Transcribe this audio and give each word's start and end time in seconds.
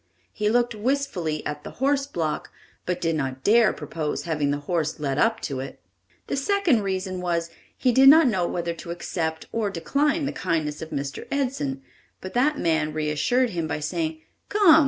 He 0.33 0.49
looked 0.49 0.73
wistfully 0.73 1.45
at 1.45 1.63
the 1.63 1.73
horse 1.77 2.07
block, 2.07 2.51
but 2.87 2.99
did 2.99 3.15
not 3.15 3.43
dare 3.43 3.71
propose 3.71 4.23
having 4.23 4.49
the 4.49 4.57
horse 4.65 4.99
led 4.99 5.19
up 5.19 5.39
to 5.41 5.59
it. 5.59 5.79
The 6.25 6.35
second 6.35 6.81
reason 6.81 7.21
was 7.21 7.51
he 7.77 7.91
did 7.91 8.09
not 8.09 8.25
know 8.25 8.47
whether 8.47 8.73
to 8.73 8.89
accept 8.89 9.45
or 9.51 9.69
decline 9.69 10.25
the 10.25 10.31
kindness 10.31 10.81
of 10.81 10.89
Mr. 10.89 11.27
Edson; 11.29 11.83
but 12.19 12.33
that 12.33 12.57
man 12.57 12.93
reassured 12.93 13.51
him 13.51 13.67
by 13.67 13.79
saying: 13.79 14.19
"Come! 14.49 14.79